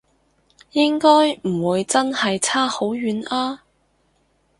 [0.71, 3.61] 應該唔會真係差好遠啊？